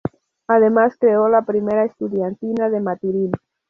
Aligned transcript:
Además 0.47 0.97
creó 0.99 1.29
la 1.29 1.43
primera 1.43 1.85
estudiantina 1.85 2.71
de 2.71 2.79
Maturín. 2.81 3.31